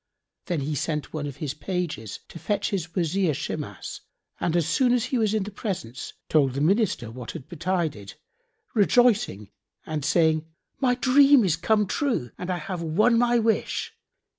[0.47, 4.01] Then he sent one of his pages to fetch his Wazir Shimas
[4.39, 8.15] and as soon as he was in the presence told the Minister what had betided,
[8.73, 9.51] rejoicing
[9.85, 10.47] and saying,
[10.79, 13.93] "My dream is come true and I have won my wish.